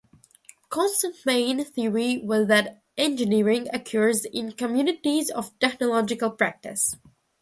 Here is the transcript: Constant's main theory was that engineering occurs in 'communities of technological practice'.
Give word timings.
Constant's 0.69 1.27
main 1.27 1.63
theory 1.63 2.17
was 2.23 2.47
that 2.47 2.81
engineering 2.97 3.67
occurs 3.71 4.25
in 4.25 4.51
'communities 4.51 5.29
of 5.29 5.51
technological 5.59 6.31
practice'. 6.31 6.95